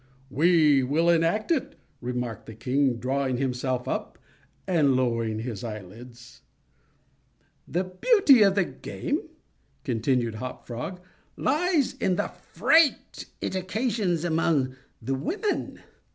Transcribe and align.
"We 0.31 0.81
will 0.81 1.11
enact 1.11 1.51
it," 1.51 1.75
remarked 2.01 2.47
the 2.47 2.55
king, 2.55 2.95
drawing 2.95 3.37
himself 3.37 3.87
up, 3.87 4.17
and 4.65 4.95
lowering 4.95 5.37
his 5.37 5.63
eyelids. 5.63 6.41
"The 7.67 7.83
beauty 7.83 8.41
of 8.41 8.55
the 8.55 8.63
game," 8.65 9.21
continued 9.83 10.33
Hop 10.41 10.65
Frog, 10.65 11.01
"lies 11.37 11.93
in 11.99 12.15
the 12.15 12.29
fright 12.29 13.27
it 13.41 13.53
occasions 13.55 14.23
among 14.23 14.75
the 14.99 15.13
women." 15.13 15.81